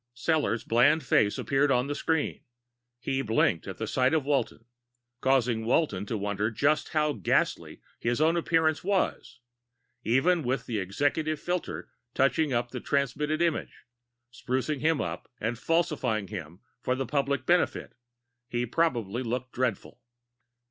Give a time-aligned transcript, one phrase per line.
[0.15, 2.41] Sellors' bland face appeared on the screen.
[2.99, 4.65] He blinked at the sight of Walton,
[5.21, 9.41] causing Walton to wonder just how ghastly his own appearance was;
[10.03, 13.83] even with the executive filter touching up the transmitted image,
[14.33, 17.93] sprucing him up and falsifying him for the public benefit,
[18.47, 20.01] he probably looked dreadful.